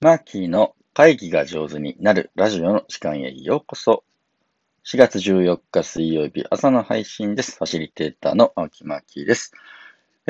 [0.00, 4.04] マーキーの会議が上手になるラジオの時間へようこそ。
[4.84, 7.56] 4月14日水曜日朝の配信です。
[7.58, 9.52] ファシリテーターの青木マーキーです。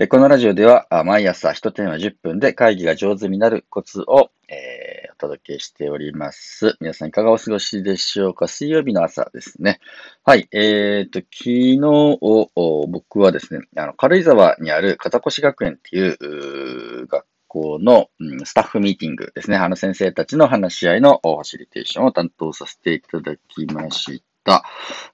[0.08, 4.30] このラジオでは毎朝1テーマ10分で会議が上手になるコツを、
[5.12, 6.78] お届けしております。
[6.80, 8.48] 皆さんいかがお過ごしでしょうか？
[8.48, 9.80] 水曜日の朝ですね。
[10.24, 10.48] はい。
[10.52, 19.56] えっ、ー、と、昨日、僕はですね、あの、軽井沢にある風越学園っていう学校の、うん、スタッフミーティングですね。
[19.56, 24.62] あの先生たちの話し合いのファシリテーションを担当させていただきました。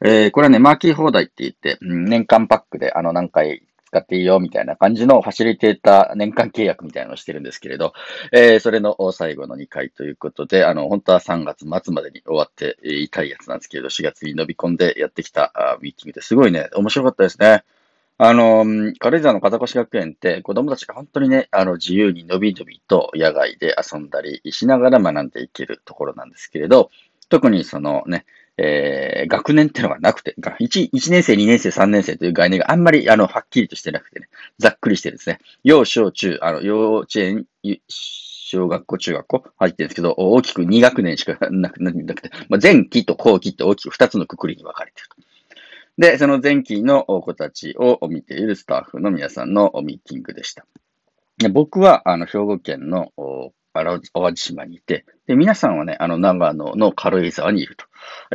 [0.04, 3.62] えー、これはね、マーキー放題って言って、年間パックであの何回
[3.94, 7.92] 使っていいよみたいな感じのファシリテーター年間契約みたいなのをしてるんですけれど、
[8.32, 17.62] えー、それの最後の2回ということで、あの、本当は3月末までに終わっていたいやつなんですけれど、4月に伸び込んでやってきたミーティングですごいね、面白かったですね。
[18.16, 18.64] あの、
[19.00, 26.90] 軽井沢の風越学園って子供たちが本当にね、あの、自由にのびのびと野外で遊んだりしながら学んでいけるところなんですけれど、
[27.28, 28.24] 特にそのね、
[28.56, 34.28] えー、学年ってのがなくて、1、1年生、2年生、3年生という概念があんまり、あの、はっきりとしてなくてね、
[34.60, 37.46] ざっくりしてですね、幼小中、あの、幼稚園、
[37.88, 45.16] 小学校、中学校入ってるんですけど、大きく2学年しかなくなくて、まあ、前期と後期って大きく2つのくくりに分かれてると。
[45.96, 50.66] で、その前期の子たちを見ているスタッフの皆さんのミーティングでした。
[51.52, 53.12] 僕は、あの、兵庫県の
[53.72, 57.86] 淡路島にいて、で、皆さんはね、あの、長野の軽井沢にいると。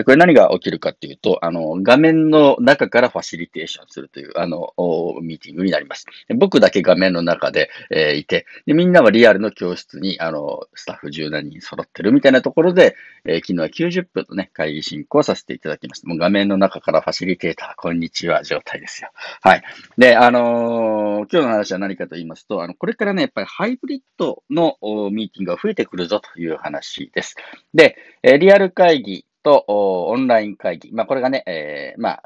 [0.04, 4.74] これ何が起きるかっていうと、あの、画面の中からファシリテーションするという、あの、
[5.22, 6.06] ミーティングになります。
[6.36, 12.96] 僕だけ画面の中で、えー、いてで、みんなはリアルの教室に、あの、スタッフ十何人揃ってるみたいなところで、
[13.26, 16.08] えー、昨日は90分のね、会議進行させていただきました。
[16.08, 19.10] もう画面の中からファシリテーター、こんにちは、状態ですよ。
[19.42, 19.64] はい。
[19.98, 24.78] で、あのー、今日の話は何かと言いますと、あの、これからね、やっぱりハイブリッドの
[25.12, 26.79] ミーティングが増えてくるぞという話
[27.14, 27.36] です。
[27.74, 30.92] で、えリアル会議とオンライン会議。
[30.92, 32.24] まあ、これがね、えー、まあ、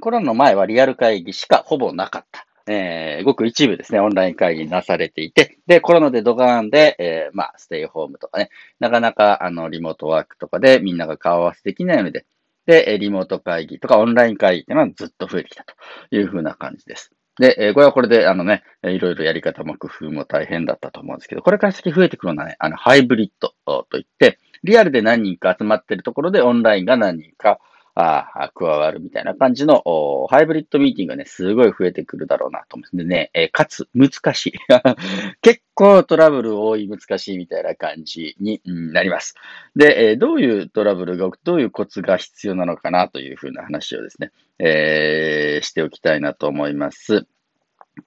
[0.00, 2.46] コロナの前はリアル会議しかほぼなかった。
[2.66, 12.24] えー、ごく一部ですね、オンライン会議なされていて、で、コロナでドガーンで、えー、まあ、ステイホームとかね、なかなか、あの、リモートワークとかでみんなが顔合わせできないので、
[12.66, 15.74] で、リモート会議とかオンライン会議っていうのはずっと増えてきたと
[16.12, 17.12] いうふうな感じです。
[17.42, 23.52] で、えこれはこれで、あのね、いろいろやり方も工夫も大変だったと思うんですけど、これから先増えてくるのはね、あの、ハイブリッド
[23.90, 27.58] といって、リアルで何人か集まってるところでオンラインが何人か
[27.94, 29.82] あ加わるみたいな感じの
[30.30, 33.30] ハイブリッドミーティングがね、すごい増えてくるだろうなと思うんですね。
[33.34, 34.52] えー、かつ、難しい。
[35.42, 39.34] 結構トラブル多い、難しいみたいな感じになります。
[39.76, 47.26] で、えー、どういうトラブルが、どういうコツが必要なのかなというふうな話をですね、えー、しておきたいなと思います。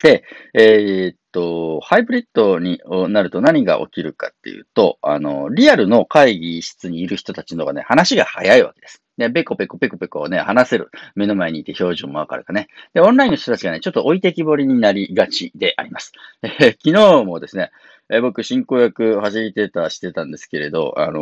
[0.02, 0.24] で、
[0.56, 9.05] えー、っと、ハイブリッドになると何が起きるかっていうと、あの、リアルの会議室にいる人たちの方がね、話が早いわけです。
[9.18, 10.92] ね、ペコペコペコペコね、話せる。
[11.16, 12.68] 目の前にいて表情もわかるかね。
[12.94, 16.12] で、オンラインの人たちがね、ちょっと置いてきぼりになりがちであります。
[16.42, 17.72] えー、昨日もですね、
[18.10, 21.22] えー、僕、進行役、ファシリテーターしてたんですけれど、あの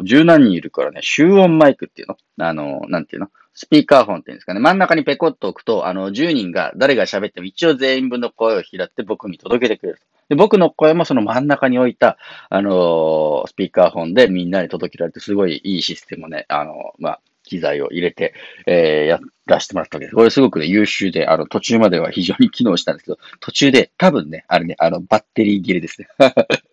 [0.00, 2.16] ー、十何人いるからね、集音マイクっていうの？
[2.38, 3.28] あのー、なんていうの？
[3.54, 4.60] スピーカーフォンっていうんですかね。
[4.60, 10.00] 真ん中にペコッと置くと、あの、10人が誰が喋っても一応全員分の声を拾って僕に届けてくれる。
[10.28, 12.16] で僕の声もその真ん中に置いた、
[12.48, 18.32] あのー、スピーカーフォンでみんなに届けられて、すごいいいシステムをね、あのー、まあ、機材を入れて、
[18.66, 20.14] えー、やらせてもらったわけです。
[20.14, 26.08] これすごくね、優秀で、あの、途中までは非常に機能したんですけど、途中で多分ね、あれね、あの、バッテリー切れですね。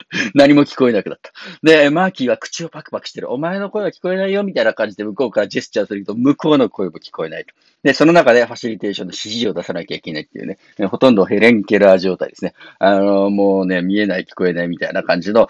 [0.36, 1.32] 何も聞こえなくなった。
[1.64, 3.32] で、マーキーは口をパクパクしてる。
[3.32, 7.54] お前の声は聞こえないよ、みたいな感じで向こうからジェスチャーすると、向こうの声も聞こえないと。
[7.84, 10.58] で、その中でファシリテーションの指示を出さなきゃいけないっていうね、
[10.88, 12.54] ほとんどヘレンケラー状態ですね。
[12.80, 15.50] あの、もうね、見えない、聞こえないみたいな感じの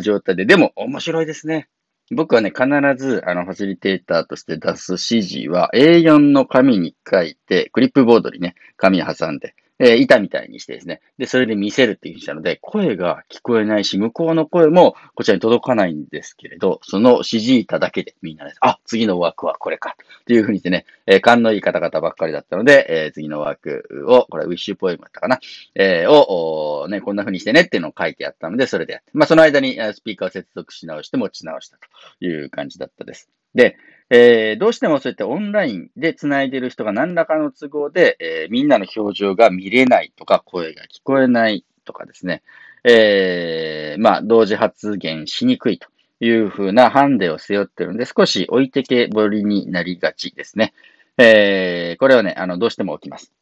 [0.00, 1.68] 状態で、でも面白いですね。
[2.10, 2.66] 僕はね、必
[2.96, 11.00] ず、あの、ファシリテーターとして出す指示は、A4 の紙に書いて、クリップボードにね、紙挟んで、えー、板みたいにしてですね。
[11.18, 19.96] で、それで見せるっていうふうにしたので、声が聞こえないし、向こうの声もこちらに届かないんですけれど、その指示板だけでみんなで、あ、次の枠はこれか。
[20.22, 25.38] っていうふうにしてね、えー、勘のいい方々ばっかりだったので、えー、次の枠を、これウィッシュポエムだったかな、
[25.74, 29.10] えー、を、ね、こんなふうにしてねっていうのを書いてあったので、それでやって。
[29.14, 33.30] まあ、その間にスピーカーを接続し直して持ち直したという感じだったです。
[33.58, 33.76] で、
[34.08, 42.42] えー、どうしてもそうやってオンラインで繋いでる人が何らかの都合で、えー、みんなの表情が見れないとか、声が聞こえないとかですね、
[42.84, 45.88] えー、まあ、同時発言しにくいと
[46.20, 50.72] いうふうなハンデを背負ってるので、少し置いてけぼりになりがちですね。
[51.18, 53.32] えー、これはね、あの、どうしても起きます。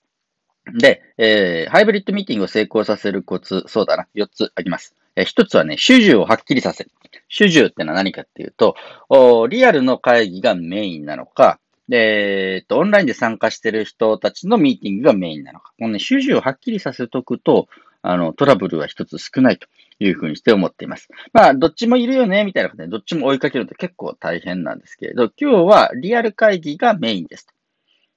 [0.81, 4.96] で、えー、ハイブリッドミーティングを成功させるコツ、そうだな、4つあります。
[5.17, 6.91] え一つはね、主従をはっきりさせる。
[7.29, 8.77] 主従ってのは何かっていうと、
[9.09, 11.59] おリアルの会議がメインなのか、
[11.89, 15.73] で、えっと、オンラインで参加してる人たちのミーティングがメインなのか。
[15.79, 17.69] このね、主従をはっきりさせとくと、
[18.03, 19.67] あの、トラブルは一つ少ないと
[19.99, 21.09] いうふうにして思っています。
[21.33, 27.56] まあ、どっちもいるよね、みたいな感じで、どっちも追いかけるのって結構大変なんですけれど、今日はリアル会議がメインですと。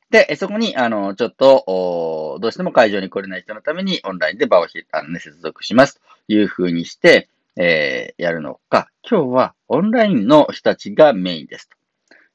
[0.09, 5.95] で、そこに、あの、ちょっと、どうしても会場に来れない人のためにオンラインで場をひあの、ね、接続します
[6.27, 11.77] というふうにして、えー、やるのか、今日はオンラインの人たちがメインですと。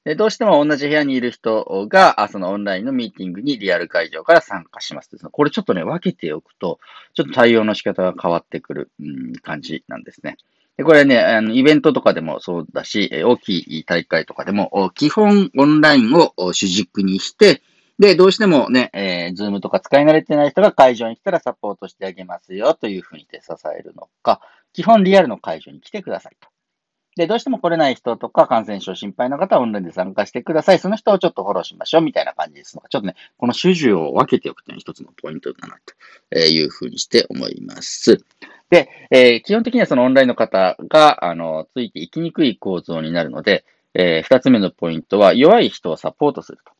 [0.04, 5.08] でどうしても同じ部屋にいる人が、そのオンラインのミーティングにリアル会場から参加します。
[5.18, 6.78] これちょっとね、分けておくと、
[7.14, 10.36] ちょっと対応の仕方が変わってくる、うん、感じなんですね。
[10.76, 17.62] でこれね、あの、イベントとかでもそうだし、大きい大会とかでも、基本オンラインを主軸にして、
[17.98, 24.40] で、どうしてもね、えー、ズームとか使い慣れてない人が会場に来たらサポートしてあげますよというふうにして支えるのか、
[24.72, 26.48] 基本リアルの会場に来てくださいと。
[27.16, 30.80] で、どうしても来れない人とか感染症心配な方はオンラインで参加してください。
[30.80, 35.76] その人をちょっとフォローしましょうみたいな感じですのが、ちょっとね、この主従を分けておくというのは一つのポイントだな
[36.32, 38.24] というふうにして思います。
[38.74, 46.72] で、えー、基本的にはそのオンラインの方が、あの、ついていきにくい構造になるので、えー、二つ目のポイントは弱い人をサポートすると。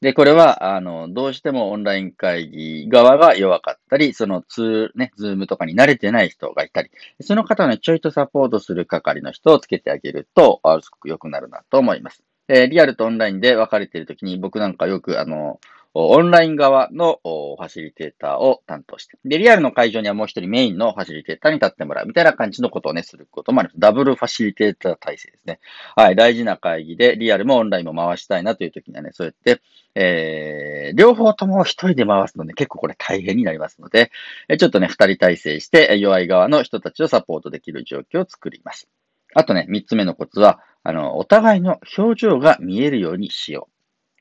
[0.00, 6.90] で、これは、あの、どうしてもオンライン会議側が弱かったり、そのツー、ね、ズームとかに慣れてない人がいたり、
[7.20, 12.22] その方のちょいとサポートする係の人をつけてあげると、あすごく良くなるなと思います。
[12.46, 15.58] えリアルとオンラインで分かれているときに、僕なんかよく、あの、
[15.98, 23.80] オンライン側のファシリテーターを担当して、で、リアルの会場にはもう一人メインのファシリテーターに立ってもらうみたいな感じのことをね、することもあります。
[23.80, 25.58] ダブルファシリテーター体制ですね。
[25.94, 29.62] はい、大事な会議で、リアルもオンラインも回したいなという時にはね、そうやって、
[29.94, 34.10] えー、両方とも一人で回すので、結構これ大変になりますので、
[34.58, 38.86] ちょっとね、二人体制して、弱い側の人たちをサポートできる状況を作ります。
[39.34, 43.75] あとね、三つ目のコツは、あの、お互いの表情が見えるようにしよう。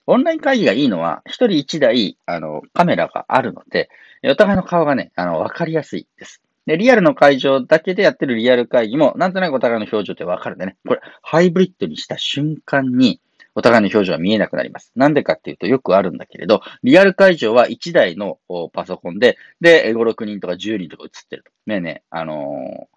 [0.08, 3.90] オンライン会議がいいのは、一人一台、あの、カメラがあるので、
[4.24, 6.42] お互いの顔がね、あの、わかりやすいです。
[6.66, 10.78] で、リアルの会場だけでやってるリアル会議も、なんとなくお互いの表情ってわかるんでね。
[10.88, 13.20] これ、ハイブリッドにした瞬間に、
[13.56, 14.92] お互いの表情は見えなくなります。
[14.96, 18.38] なんでかっていうとよくあるんだけれど、リアル会場は1台の
[18.74, 21.52] パソコンで、で、5、6人とか10人とか映ってると。
[21.66, 22.88] ねえねえ、あの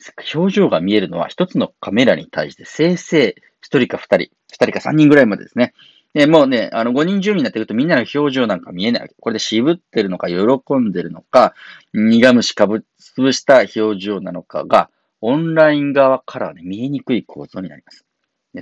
[0.00, 5.72] ー、表情が見えるのは一つのカメラに対してせいぜい1人か2人、2人か3人ぐらいまでですね。
[6.14, 9.10] で、もうね、あの、5人10人になってくるとみんなの表情なんか見えない。
[9.20, 11.54] これで渋ってるのか、喜んでるのか、
[11.92, 14.90] 苦虫かぶ潰した表情なのかが、
[15.20, 18.04] オンライン側からはね、見えにくい構造になります。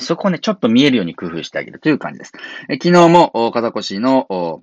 [0.00, 2.32] そこをね、ちょっと見えるように工夫してあげるという感じです。
[2.68, 4.60] え昨日も、肩越の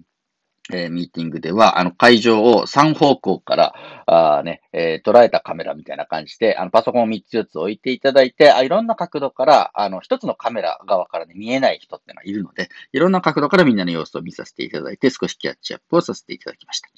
[0.71, 3.73] えー、ミーティングでは、あの、会場を3方向から、
[4.05, 16.89] あね、えー、捉えたカメラみたいな感じで、あの、パソコンを3つ4つ置いていただいて、あいろんな角度から、あの、1つのカメラ側からね、見えない人ってのがいるので、いろんな角度からみんなの様子を見させていただいて、少しキャッチアップをさせていただきました。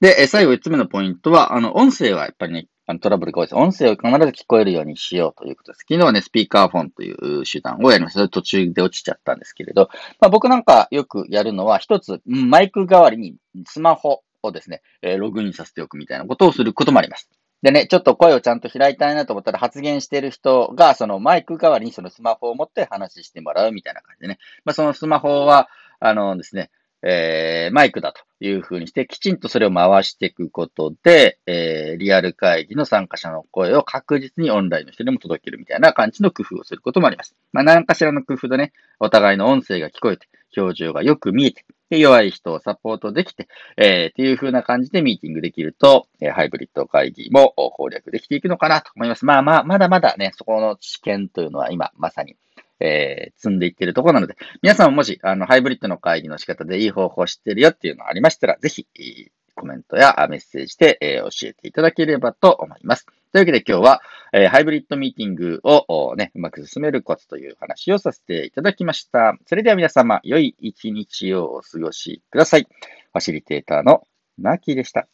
[0.00, 3.54] で、最後5つ目のポイントは、あの、音声はやっぱりね、あのトラブルが多いです。
[3.54, 5.84] 音声を必ず聞こえるようにしようということです。
[5.88, 8.28] 昨日はね、スピーカーフォンという手段をやりました。
[8.28, 9.90] 途中で落ちちゃったんですけれど、
[10.20, 17.30] まあ、僕なんかよくやるのは、一つ、マイク代わりにスマホをですね、えログインさせておくみたいなことをすることもあります。
[17.62, 24.38] でね、ちょっと声をちゃんと開いたいなと思ったら発言してる人が、そのマイク代わりにそのスマホを持って話してもらうみたいな感じでね。
[24.64, 25.68] まあ、そのスマホは、
[26.00, 26.70] あのですね、
[27.02, 37.34] えー、マイクだというふうにして、きちんとそれを回していくことで、えー、リアル会議の参加者の声を確実にオンラインの人にも届けるみたいな感じの工夫をすることもあります。
[37.52, 49.24] まあ、何かしらの工夫でね、お互いの音声が聞こえて、表情がよく見えて、弱い人をサポートできて、えー、っていう風な感じでミーティングできると、えー、ハイブリッド会議も攻略できていくのかなと思います。
[49.24, 52.36] まあまあ、まだまだね、そこの知見というのは今、まさに、
[52.80, 58.86] えー、積んでいってるところなので、皆さんももし、あの、ハイブリッドの会議の仕方でいい方法を知ってるよっていうのがありましたら、ぜひ、
[59.54, 63.04] コメントやメッセージで、えー、教えていただければと思います。
[63.32, 64.00] というわけで今日は、
[64.32, 69.36] えー、ハイブリッドミーティングをね、うまく進めるコツという話をさせていただきました。
[69.46, 72.62] それでは皆様、良い一日をお過ごしください。
[72.62, 74.06] ファシリテーターの
[74.38, 75.06] マーキーでした。